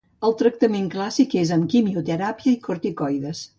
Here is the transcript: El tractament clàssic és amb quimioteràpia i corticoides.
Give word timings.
El 0.27 0.31
tractament 0.37 0.87
clàssic 0.95 1.35
és 1.43 1.53
amb 1.57 1.69
quimioteràpia 1.75 2.57
i 2.57 2.59
corticoides. 2.67 3.47